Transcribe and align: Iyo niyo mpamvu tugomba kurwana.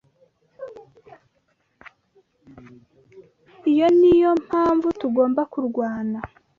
Iyo 3.71 3.87
niyo 3.99 4.31
mpamvu 4.45 4.87
tugomba 4.99 5.41
kurwana. 5.51 6.19